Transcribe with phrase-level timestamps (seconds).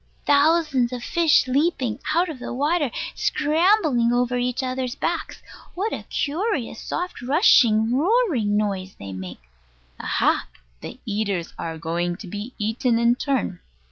[0.25, 5.43] Thousands of fish leaping out of the water, scrambling over each other's backs.
[5.75, 9.43] What a curious soft rushing roaring noise they make!
[9.99, 10.47] Aha!
[10.81, 13.59] The eaters are going to be eaten in turn.